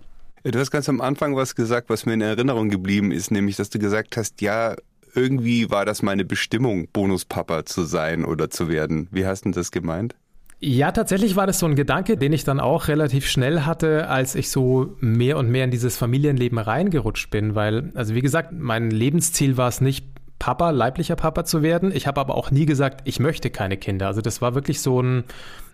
[0.44, 3.70] Du hast ganz am Anfang was gesagt, was mir in Erinnerung geblieben ist, nämlich, dass
[3.70, 4.74] du gesagt hast, ja,
[5.14, 9.08] irgendwie war das meine Bestimmung, Bonuspapa zu sein oder zu werden.
[9.12, 10.16] Wie hast du das gemeint?
[10.58, 14.34] Ja, tatsächlich war das so ein Gedanke, den ich dann auch relativ schnell hatte, als
[14.34, 18.90] ich so mehr und mehr in dieses Familienleben reingerutscht bin, weil, also wie gesagt, mein
[18.90, 20.06] Lebensziel war es nicht,
[20.38, 21.92] Papa, leiblicher Papa zu werden.
[21.94, 24.08] Ich habe aber auch nie gesagt, ich möchte keine Kinder.
[24.08, 25.22] Also das war wirklich so ein,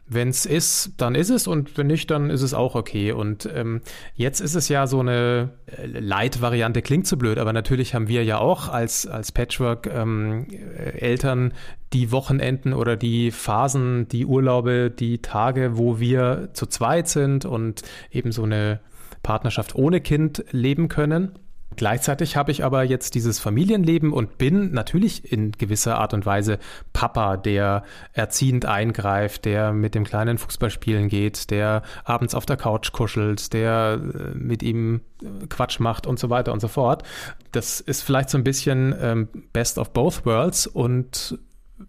[0.08, 3.12] wenn es ist, dann ist es und wenn nicht, dann ist es auch okay.
[3.12, 3.82] Und ähm,
[4.14, 8.24] jetzt ist es ja so eine äh, Light-Variante, klingt zu blöd, aber natürlich haben wir
[8.24, 11.52] ja auch als, als Patchwork-Eltern ähm,
[11.92, 17.82] die Wochenenden oder die Phasen, die Urlaube, die Tage, wo wir zu zweit sind und
[18.10, 18.80] eben so eine
[19.22, 21.38] Partnerschaft ohne Kind leben können.
[21.78, 26.58] Gleichzeitig habe ich aber jetzt dieses Familienleben und bin natürlich in gewisser Art und Weise
[26.92, 32.56] Papa, der erziehend eingreift, der mit dem kleinen Fußball spielen geht, der abends auf der
[32.56, 37.04] Couch kuschelt, der äh, mit ihm äh, Quatsch macht und so weiter und so fort.
[37.52, 41.38] Das ist vielleicht so ein bisschen ähm, Best of Both Worlds und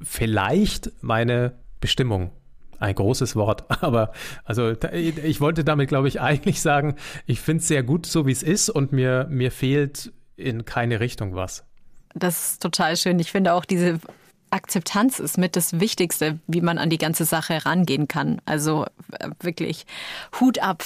[0.03, 2.29] vielleicht meine Bestimmung
[2.79, 4.11] ein großes Wort, aber
[4.45, 8.31] also ich wollte damit, glaube ich, eigentlich sagen, ich finde es sehr gut, so wie
[8.31, 11.65] es ist und mir, mir fehlt in keine Richtung was.
[12.15, 13.19] Das ist total schön.
[13.19, 13.99] Ich finde auch diese
[14.51, 18.41] Akzeptanz ist mit das Wichtigste, wie man an die ganze Sache herangehen kann.
[18.45, 18.85] Also
[19.19, 19.85] äh, wirklich
[20.39, 20.83] Hut ab.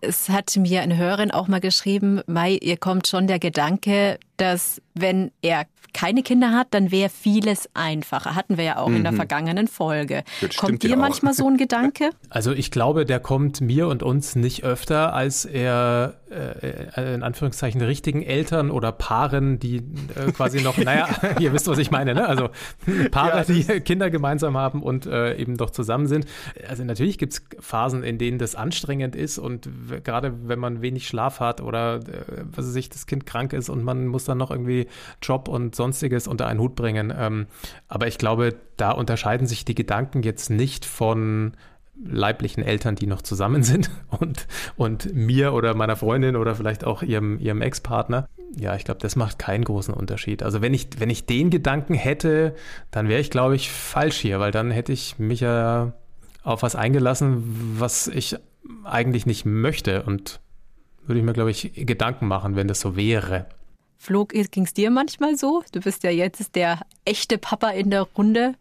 [0.00, 4.80] Es hat mir eine Hörerin auch mal geschrieben, Mai, ihr kommt schon der Gedanke, dass
[4.94, 8.34] wenn er keine Kinder hat, dann wäre vieles einfacher.
[8.34, 8.96] Hatten wir ja auch mhm.
[8.96, 9.16] in der mhm.
[9.16, 10.24] vergangenen Folge.
[10.40, 12.10] Das kommt dir ja manchmal so ein Gedanke?
[12.30, 17.80] Also ich glaube, der kommt mir und uns nicht öfter, als er äh, in Anführungszeichen
[17.80, 22.26] richtigen Eltern oder Paaren, die äh, quasi noch, naja, ihr wisst, was ich meine, ne?
[22.26, 22.48] Also
[23.12, 26.26] Paare, ja, die Kinder gemeinsam haben und äh, eben doch zusammen sind.
[26.68, 29.68] Also natürlich gibt es Phasen, in denen das anstrengend ist und
[30.02, 32.00] gerade wenn man wenig Schlaf hat oder äh,
[32.50, 34.86] was weiß ich, das Kind krank ist und man muss dann noch irgendwie
[35.22, 37.12] Job und sonstiges unter einen Hut bringen.
[37.16, 37.46] Ähm,
[37.88, 41.52] aber ich glaube, da unterscheiden sich die Gedanken jetzt nicht von
[42.02, 47.02] leiblichen Eltern, die noch zusammen sind und, und mir oder meiner Freundin oder vielleicht auch
[47.02, 48.28] ihrem, ihrem Ex-Partner.
[48.56, 50.42] Ja, ich glaube, das macht keinen großen Unterschied.
[50.42, 52.54] Also wenn ich, wenn ich den Gedanken hätte,
[52.90, 55.92] dann wäre ich, glaube ich, falsch hier, weil dann hätte ich mich ja
[56.42, 57.42] auf was eingelassen,
[57.78, 58.36] was ich
[58.84, 60.40] eigentlich nicht möchte und
[61.06, 63.46] würde ich mir, glaube ich, Gedanken machen, wenn das so wäre.
[64.04, 65.64] Flo, ging es dir manchmal so?
[65.72, 68.54] Du bist ja jetzt der echte Papa in der Runde.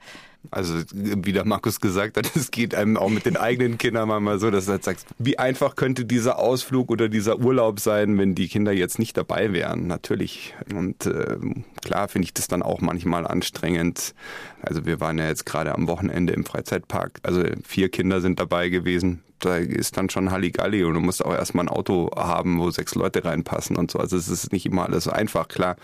[0.52, 4.40] Also wie der Markus gesagt hat, es geht einem auch mit den eigenen Kindern manchmal
[4.40, 8.36] so, dass du halt sagst, wie einfach könnte dieser Ausflug oder dieser Urlaub sein, wenn
[8.36, 9.88] die Kinder jetzt nicht dabei wären.
[9.88, 10.54] Natürlich.
[10.74, 11.38] Und äh,
[11.82, 14.14] klar finde ich das dann auch manchmal anstrengend.
[14.62, 17.20] Also wir waren ja jetzt gerade am Wochenende im Freizeitpark.
[17.24, 19.24] Also vier Kinder sind dabei gewesen.
[19.40, 22.96] Da ist dann schon Halligalli und du musst auch erstmal ein Auto haben, wo sechs
[22.96, 24.00] Leute reinpassen und so.
[24.00, 25.76] Also es ist nicht immer alles so einfach, klar.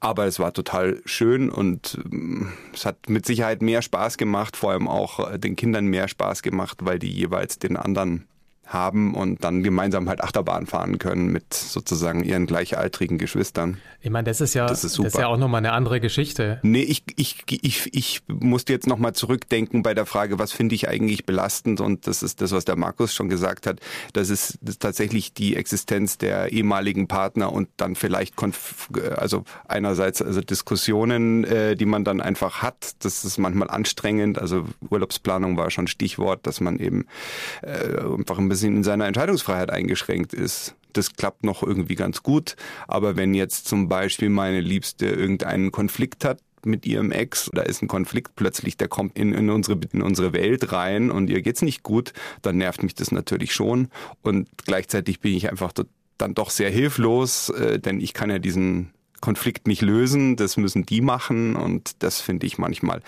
[0.00, 4.70] Aber es war total schön und ähm, es hat mit Sicherheit mehr Spaß gemacht, vor
[4.70, 8.28] allem auch äh, den Kindern mehr Spaß gemacht, weil die jeweils den anderen
[8.68, 13.78] haben und dann gemeinsam halt Achterbahn fahren können mit sozusagen ihren gleichaltrigen Geschwistern.
[14.00, 15.06] Ich meine, das ist ja, das ist, super.
[15.06, 16.60] Das ist ja auch nochmal eine andere Geschichte.
[16.62, 20.88] Nee, ich, ich, ich, ich musste jetzt nochmal zurückdenken bei der Frage, was finde ich
[20.88, 23.80] eigentlich belastend und das ist das, was der Markus schon gesagt hat.
[24.12, 29.44] Das ist, das ist tatsächlich die Existenz der ehemaligen Partner und dann vielleicht, Konf also
[29.66, 32.96] einerseits also Diskussionen, äh, die man dann einfach hat.
[33.00, 34.38] Das ist manchmal anstrengend.
[34.38, 37.06] Also Urlaubsplanung war schon Stichwort, dass man eben
[37.62, 40.74] äh, einfach ein bisschen in seiner Entscheidungsfreiheit eingeschränkt ist.
[40.92, 42.56] Das klappt noch irgendwie ganz gut.
[42.86, 47.82] Aber wenn jetzt zum Beispiel meine Liebste irgendeinen Konflikt hat, mit ihrem Ex, da ist
[47.82, 51.62] ein Konflikt plötzlich, der kommt in, in, unsere, in unsere Welt rein und ihr geht's
[51.62, 53.88] nicht gut, dann nervt mich das natürlich schon.
[54.22, 55.72] Und gleichzeitig bin ich einfach
[56.18, 58.90] dann doch sehr hilflos, äh, denn ich kann ja diesen
[59.20, 63.02] Konflikt nicht lösen, das müssen die machen und das finde ich manchmal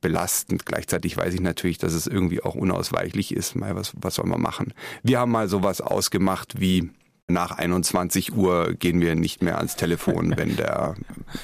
[0.00, 0.66] belastend.
[0.66, 3.56] Gleichzeitig weiß ich natürlich, dass es irgendwie auch unausweichlich ist.
[3.56, 4.74] Mal was, was soll man machen?
[5.02, 6.90] Wir haben mal sowas ausgemacht wie
[7.30, 10.94] nach 21 Uhr gehen wir nicht mehr ans Telefon, wenn der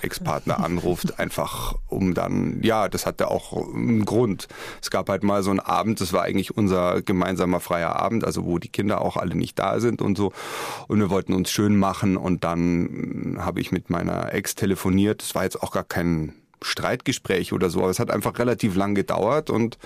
[0.01, 4.49] Ex-Partner anruft, einfach um dann, ja, das hatte auch einen Grund.
[4.81, 8.47] Es gab halt mal so einen Abend, das war eigentlich unser gemeinsamer freier Abend, also
[8.47, 10.33] wo die Kinder auch alle nicht da sind und so.
[10.88, 15.21] Und wir wollten uns schön machen und dann habe ich mit meiner Ex telefoniert.
[15.21, 16.33] Das war jetzt auch gar kein
[16.64, 19.79] Streitgespräch oder so, aber es hat einfach relativ lang gedauert und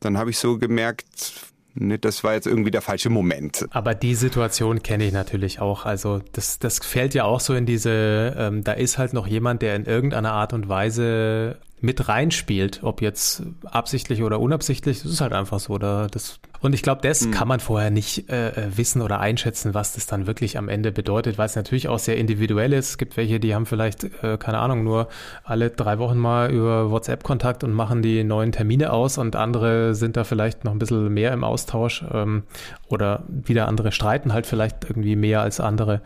[0.00, 1.32] dann habe ich so gemerkt,
[1.74, 3.66] ne, das war jetzt irgendwie der falsche Moment.
[3.70, 5.84] Aber die Situation kenne ich natürlich auch.
[5.84, 9.62] Also das, das fällt ja auch so in diese, ähm, da ist halt noch jemand,
[9.62, 15.20] der in irgendeiner Art und Weise mit reinspielt, ob jetzt absichtlich oder unabsichtlich, das ist
[15.20, 15.78] halt einfach so.
[15.78, 17.30] Da, das, und ich glaube, das mhm.
[17.30, 20.92] kann man vorher nicht äh, äh, wissen oder einschätzen, was das dann wirklich am Ende
[20.92, 22.90] bedeutet, weil es natürlich auch sehr individuell ist.
[22.90, 25.08] Es gibt welche, die haben vielleicht, äh, keine Ahnung, nur
[25.42, 29.94] alle drei Wochen mal über WhatsApp Kontakt und machen die neuen Termine aus und andere
[29.94, 32.42] sind da vielleicht noch ein bisschen mehr im Austausch ähm,
[32.88, 36.02] oder wieder andere streiten halt vielleicht irgendwie mehr als andere.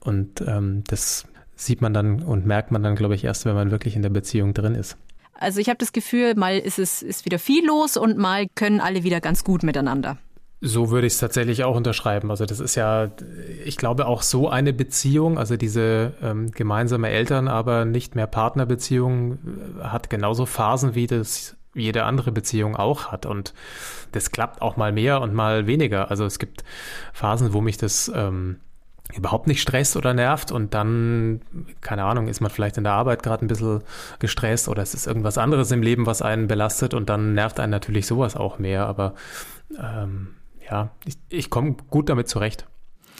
[0.00, 3.70] Und ähm, das sieht man dann und merkt man dann, glaube ich, erst, wenn man
[3.70, 4.98] wirklich in der Beziehung drin ist.
[5.44, 8.80] Also ich habe das Gefühl, mal ist es ist wieder viel los und mal können
[8.80, 10.18] alle wieder ganz gut miteinander.
[10.66, 12.30] So würde ich es tatsächlich auch unterschreiben.
[12.30, 13.10] Also das ist ja,
[13.66, 19.32] ich glaube auch so eine Beziehung, also diese ähm, gemeinsame Eltern, aber nicht mehr Partnerbeziehung,
[19.32, 23.26] äh, hat genauso Phasen, wie das jede andere Beziehung auch hat.
[23.26, 23.52] Und
[24.12, 26.10] das klappt auch mal mehr und mal weniger.
[26.10, 26.64] Also es gibt
[27.12, 28.56] Phasen, wo mich das ähm,
[29.12, 31.40] überhaupt nicht stresst oder nervt und dann,
[31.82, 33.82] keine Ahnung, ist man vielleicht in der Arbeit gerade ein bisschen
[34.18, 37.70] gestresst oder es ist irgendwas anderes im Leben, was einen belastet und dann nervt einen
[37.70, 38.86] natürlich sowas auch mehr.
[38.86, 39.14] Aber
[39.78, 40.34] ähm,
[40.68, 42.66] ja, ich, ich komme gut damit zurecht.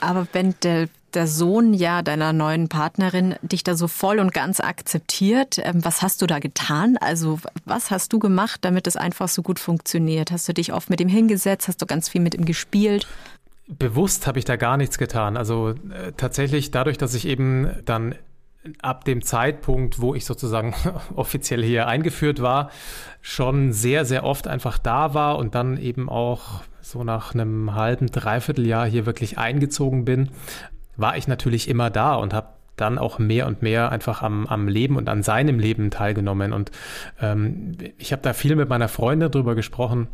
[0.01, 4.59] Aber wenn der, der Sohn ja deiner neuen Partnerin dich da so voll und ganz
[4.59, 6.97] akzeptiert, ähm, was hast du da getan?
[6.99, 10.31] Also was hast du gemacht, damit es einfach so gut funktioniert?
[10.31, 11.67] Hast du dich oft mit ihm hingesetzt?
[11.67, 13.07] Hast du ganz viel mit ihm gespielt?
[13.67, 15.37] Bewusst habe ich da gar nichts getan.
[15.37, 18.15] Also äh, tatsächlich dadurch, dass ich eben dann
[18.81, 20.73] ab dem Zeitpunkt, wo ich sozusagen
[21.15, 22.69] offiziell hier eingeführt war,
[23.21, 28.07] schon sehr, sehr oft einfach da war und dann eben auch so nach einem halben,
[28.07, 30.29] dreiviertel Jahr hier wirklich eingezogen bin,
[30.97, 34.67] war ich natürlich immer da und habe dann auch mehr und mehr einfach am, am
[34.67, 36.53] Leben und an seinem Leben teilgenommen.
[36.53, 36.71] Und
[37.21, 40.07] ähm, ich habe da viel mit meiner Freundin drüber gesprochen,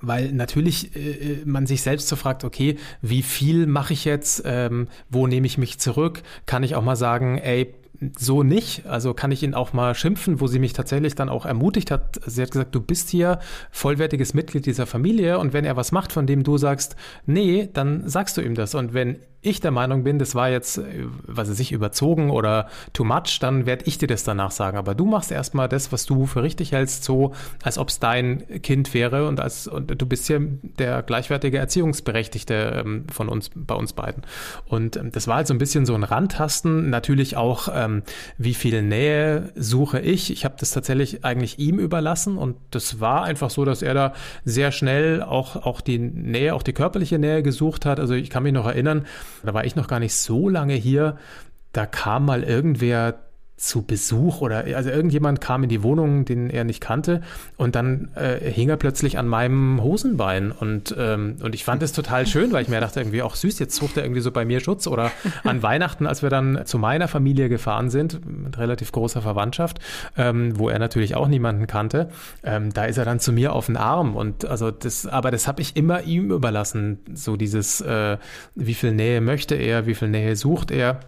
[0.00, 4.42] weil natürlich äh, äh, man sich selbst so fragt, okay, wie viel mache ich jetzt,
[4.44, 6.22] ähm, wo nehme ich mich zurück?
[6.46, 7.74] Kann ich auch mal sagen, ey,
[8.18, 8.86] so nicht.
[8.86, 12.20] Also kann ich ihn auch mal schimpfen, wo sie mich tatsächlich dann auch ermutigt hat.
[12.26, 13.38] Sie hat gesagt, du bist hier
[13.70, 18.08] vollwertiges Mitglied dieser Familie und wenn er was macht, von dem du sagst, nee, dann
[18.08, 18.74] sagst du ihm das.
[18.74, 20.80] Und wenn ich der Meinung bin, das war jetzt,
[21.26, 24.76] was weiß ich, überzogen oder too much, dann werde ich dir das danach sagen.
[24.76, 27.32] Aber du machst erstmal das, was du für richtig hältst, so,
[27.62, 30.40] als ob es dein Kind wäre und als und du bist hier
[30.78, 34.22] der gleichwertige Erziehungsberechtigte ähm, von uns, bei uns beiden.
[34.66, 36.90] Und ähm, das war halt so ein bisschen so ein Randtasten.
[36.90, 38.02] Natürlich auch, ähm,
[38.38, 40.30] wie viel Nähe suche ich.
[40.30, 44.12] Ich habe das tatsächlich eigentlich ihm überlassen und das war einfach so, dass er da
[44.44, 48.00] sehr schnell auch, auch die Nähe, auch die körperliche Nähe gesucht hat.
[48.00, 49.06] Also ich kann mich noch erinnern,
[49.46, 51.16] da war ich noch gar nicht so lange hier.
[51.72, 53.25] Da kam mal irgendwer
[53.56, 57.22] zu Besuch oder also irgendjemand kam in die Wohnung, den er nicht kannte
[57.56, 60.52] und dann äh, hing er plötzlich an meinem Hosenbein.
[60.52, 63.58] Und ähm, und ich fand es total schön, weil ich mir dachte irgendwie auch süß,
[63.58, 64.86] jetzt sucht er irgendwie so bei mir Schutz.
[64.86, 65.10] Oder
[65.44, 69.78] an Weihnachten, als wir dann zu meiner Familie gefahren sind mit relativ großer Verwandtschaft,
[70.18, 72.10] ähm, wo er natürlich auch niemanden kannte,
[72.42, 74.16] ähm, da ist er dann zu mir auf den Arm.
[74.16, 78.18] Und also das, aber das habe ich immer ihm überlassen, so dieses, äh,
[78.54, 81.00] wie viel Nähe möchte er, wie viel Nähe sucht er.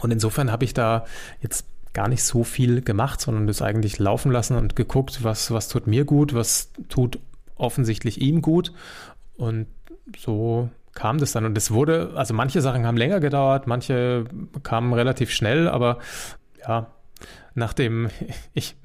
[0.00, 1.04] Und insofern habe ich da
[1.40, 5.68] jetzt gar nicht so viel gemacht, sondern das eigentlich laufen lassen und geguckt, was, was
[5.68, 7.18] tut mir gut, was tut
[7.54, 8.74] offensichtlich ihm gut.
[9.38, 9.66] Und
[10.18, 11.46] so kam das dann.
[11.46, 14.26] Und es wurde, also manche Sachen haben länger gedauert, manche
[14.62, 15.98] kamen relativ schnell, aber
[16.68, 16.88] ja,
[17.54, 18.10] nachdem
[18.52, 18.76] ich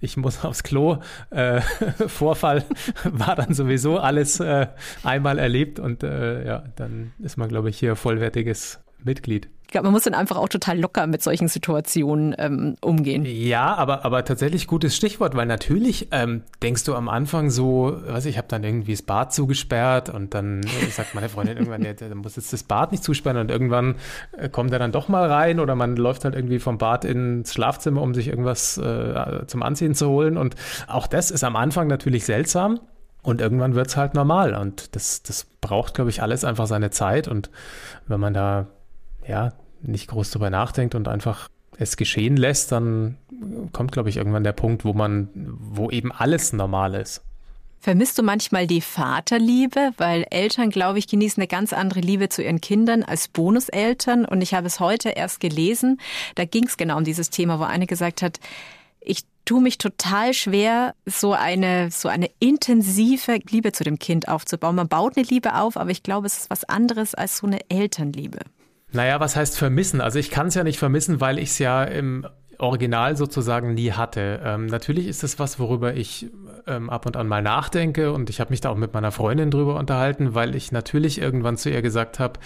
[0.00, 0.98] ich muss aufs Klo.
[1.30, 1.60] Äh,
[2.06, 2.64] Vorfall
[3.04, 4.68] war dann sowieso alles äh,
[5.02, 9.48] einmal erlebt und äh, ja, dann ist man, glaube ich, hier vollwertiges Mitglied.
[9.70, 13.24] Ich glaube, man muss dann einfach auch total locker mit solchen Situationen ähm, umgehen.
[13.24, 18.26] Ja, aber, aber tatsächlich gutes Stichwort, weil natürlich ähm, denkst du am Anfang so, was
[18.26, 21.92] ich habe dann irgendwie das Bad zugesperrt und dann äh, sagt meine Freundin irgendwann, ja,
[21.92, 23.94] der muss jetzt das Bad nicht zusperren und irgendwann
[24.36, 27.54] äh, kommt er dann doch mal rein oder man läuft halt irgendwie vom Bad ins
[27.54, 30.56] Schlafzimmer, um sich irgendwas äh, zum Anziehen zu holen und
[30.88, 32.80] auch das ist am Anfang natürlich seltsam.
[33.22, 34.54] Und irgendwann wird es halt normal.
[34.54, 37.28] Und das, das braucht, glaube ich, alles einfach seine Zeit.
[37.28, 37.50] Und
[38.08, 38.66] wenn man da
[39.26, 39.52] ja,
[39.82, 43.16] nicht groß drüber nachdenkt und einfach es geschehen lässt, dann
[43.72, 47.22] kommt, glaube ich, irgendwann der Punkt, wo man, wo eben alles normal ist.
[47.82, 49.92] Vermisst du manchmal die Vaterliebe?
[49.96, 54.26] Weil Eltern, glaube ich, genießen eine ganz andere Liebe zu ihren Kindern als Bonuseltern.
[54.26, 55.98] Und ich habe es heute erst gelesen.
[56.34, 58.38] Da ging es genau um dieses Thema, wo eine gesagt hat,
[59.00, 64.76] ich tue mich total schwer, so eine, so eine intensive Liebe zu dem Kind aufzubauen.
[64.76, 67.60] Man baut eine Liebe auf, aber ich glaube, es ist was anderes als so eine
[67.70, 68.40] Elternliebe.
[68.92, 70.00] Naja, was heißt vermissen?
[70.00, 72.26] Also ich kann es ja nicht vermissen, weil ich es ja im
[72.58, 74.40] Original sozusagen nie hatte.
[74.44, 76.26] Ähm, natürlich ist es was, worüber ich
[76.66, 79.50] ähm, ab und an mal nachdenke und ich habe mich da auch mit meiner Freundin
[79.50, 82.38] drüber unterhalten, weil ich natürlich irgendwann zu ihr gesagt habe,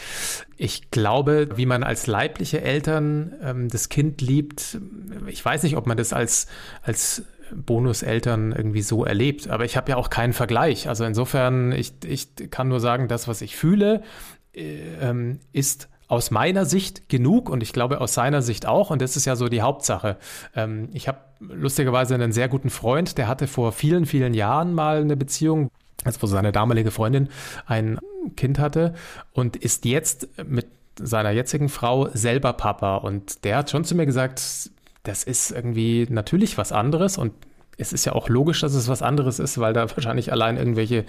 [0.57, 4.79] ich glaube, wie man als leibliche Eltern ähm, das Kind liebt,
[5.27, 6.47] ich weiß nicht, ob man das als,
[6.83, 9.49] als Bonuseltern irgendwie so erlebt.
[9.49, 10.89] Aber ich habe ja auch keinen Vergleich.
[10.89, 14.03] Also insofern, ich, ich kann nur sagen, das, was ich fühle,
[14.55, 18.91] äh, ähm, ist aus meiner Sicht genug und ich glaube aus seiner Sicht auch.
[18.91, 20.17] Und das ist ja so die Hauptsache.
[20.55, 25.01] Ähm, ich habe lustigerweise einen sehr guten Freund, der hatte vor vielen, vielen Jahren mal
[25.01, 25.71] eine Beziehung,
[26.05, 27.29] als wo seine damalige Freundin
[27.67, 27.99] ein
[28.37, 28.95] Kind hatte
[29.33, 30.67] und ist jetzt mit
[30.99, 32.97] seiner jetzigen Frau selber Papa.
[32.97, 34.71] Und der hat schon zu mir gesagt,
[35.03, 37.33] das ist irgendwie natürlich was anderes und
[37.77, 41.05] es ist ja auch logisch, dass es was anderes ist, weil da wahrscheinlich allein irgendwelche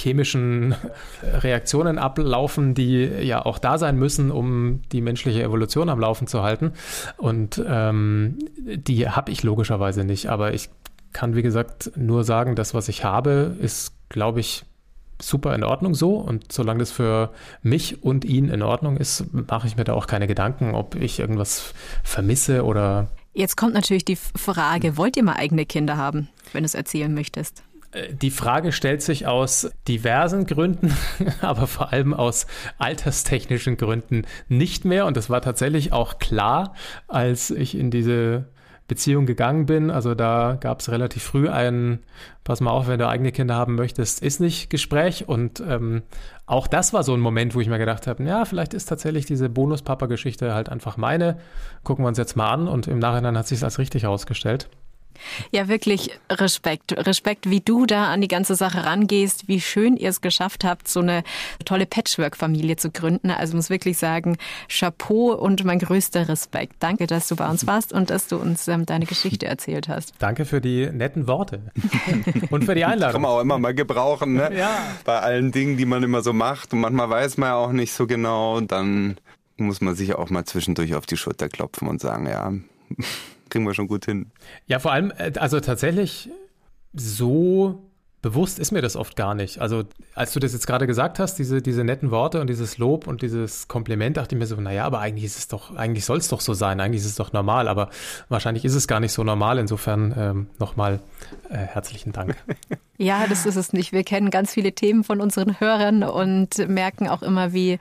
[0.00, 0.74] chemischen
[1.22, 6.42] Reaktionen ablaufen, die ja auch da sein müssen, um die menschliche Evolution am Laufen zu
[6.42, 6.72] halten.
[7.16, 10.28] Und ähm, die habe ich logischerweise nicht.
[10.28, 10.70] Aber ich
[11.12, 14.64] kann, wie gesagt, nur sagen, das, was ich habe, ist, glaube ich,
[15.20, 16.16] super in Ordnung so.
[16.16, 17.30] Und solange das für
[17.62, 21.18] mich und ihn in Ordnung ist, mache ich mir da auch keine Gedanken, ob ich
[21.18, 26.62] irgendwas vermisse oder Jetzt kommt natürlich die Frage, wollt ihr mal eigene Kinder haben, wenn
[26.62, 27.62] du es erzählen möchtest?
[27.92, 30.96] Äh, die Frage stellt sich aus diversen Gründen,
[31.40, 32.46] aber vor allem aus
[32.78, 35.06] alterstechnischen Gründen nicht mehr.
[35.06, 36.74] Und das war tatsächlich auch klar,
[37.08, 38.48] als ich in diese
[38.90, 39.88] Beziehung gegangen bin.
[39.88, 42.00] Also da gab es relativ früh ein,
[42.42, 45.28] pass mal auf, wenn du eigene Kinder haben möchtest, ist nicht Gespräch.
[45.28, 46.02] Und ähm,
[46.44, 49.26] auch das war so ein Moment, wo ich mir gedacht habe, ja, vielleicht ist tatsächlich
[49.26, 51.38] diese Bonus-Papa-Geschichte halt einfach meine.
[51.84, 52.66] Gucken wir uns jetzt mal an.
[52.66, 54.68] Und im Nachhinein hat sich als richtig herausgestellt.
[55.50, 56.92] Ja, wirklich Respekt.
[56.92, 60.88] Respekt, wie du da an die ganze Sache rangehst, wie schön ihr es geschafft habt,
[60.88, 61.22] so eine
[61.64, 63.30] tolle Patchwork-Familie zu gründen.
[63.30, 64.36] Also muss wirklich sagen,
[64.68, 66.76] Chapeau und mein größter Respekt.
[66.80, 70.14] Danke, dass du bei uns warst und dass du uns ähm, deine Geschichte erzählt hast.
[70.18, 71.60] Danke für die netten Worte
[72.50, 73.12] und für die Einladung.
[73.12, 74.50] Kann man auch immer mal gebrauchen, ne?
[74.56, 74.78] Ja.
[75.04, 77.92] Bei allen Dingen, die man immer so macht und manchmal weiß man ja auch nicht
[77.92, 79.16] so genau, dann
[79.56, 82.52] muss man sich auch mal zwischendurch auf die Schulter klopfen und sagen, ja,
[83.50, 84.30] kriegen wir schon gut hin.
[84.66, 86.30] Ja, vor allem, äh, also tatsächlich
[86.94, 87.82] so
[88.22, 89.60] bewusst ist mir das oft gar nicht.
[89.60, 89.84] Also
[90.14, 93.22] als du das jetzt gerade gesagt hast, diese, diese netten Worte und dieses Lob und
[93.22, 96.28] dieses Kompliment, dachte ich mir so, naja, aber eigentlich ist es doch, eigentlich soll es
[96.28, 97.88] doch so sein, eigentlich ist es doch normal, aber
[98.28, 99.58] wahrscheinlich ist es gar nicht so normal.
[99.58, 101.00] Insofern ähm, nochmal
[101.48, 102.36] äh, herzlichen Dank.
[103.02, 103.92] Ja, das ist es nicht.
[103.92, 107.78] Wir kennen ganz viele Themen von unseren Hörern und merken auch immer, wie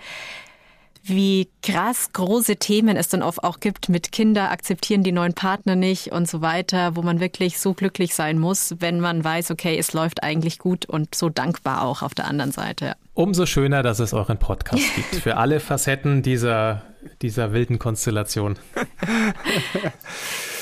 [1.03, 5.75] wie krass große Themen es dann oft auch gibt mit Kinder akzeptieren die neuen Partner
[5.75, 9.77] nicht und so weiter, wo man wirklich so glücklich sein muss, wenn man weiß, okay,
[9.77, 12.95] es läuft eigentlich gut und so dankbar auch auf der anderen Seite.
[13.13, 16.83] Umso schöner, dass es euren Podcast gibt für alle Facetten dieser,
[17.21, 18.57] dieser wilden Konstellation.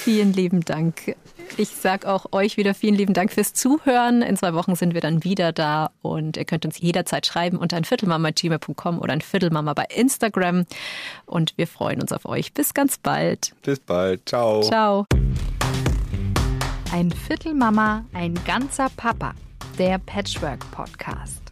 [0.04, 1.15] Vielen lieben Dank.
[1.55, 4.21] Ich sage auch euch wieder vielen lieben Dank fürs Zuhören.
[4.21, 7.77] In zwei Wochen sind wir dann wieder da und ihr könnt uns jederzeit schreiben unter
[7.77, 10.65] ein Viertelmama.gmail.com oder ein Viertelmama bei Instagram.
[11.25, 12.53] Und wir freuen uns auf euch.
[12.53, 13.53] Bis ganz bald.
[13.63, 14.27] Bis bald.
[14.27, 14.62] Ciao.
[14.62, 15.05] Ciao.
[16.91, 19.33] Ein Viertelmama, ein ganzer Papa.
[19.77, 21.46] Der Patchwork Podcast.